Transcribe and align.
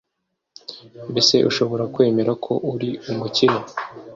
Mbese 1.11 1.35
ushobora 1.49 1.83
kwemera 1.93 2.31
ko 2.43 2.53
uri 2.73 2.89
umukire 3.11 3.57